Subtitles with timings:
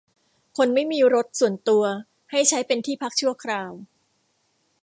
[0.57, 1.83] คนไม่มีรถส่วนตัว
[2.31, 3.71] ให้ใช้เป็นที่พักชั่วคราว